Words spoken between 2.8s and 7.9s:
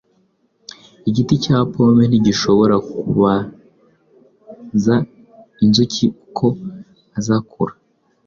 kubaza inzuki uko azakura